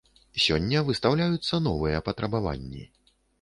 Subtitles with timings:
[0.45, 2.89] Сёння выстаўляюцца новыя патрабаванні.